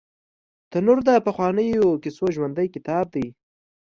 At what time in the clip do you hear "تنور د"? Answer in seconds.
0.71-1.09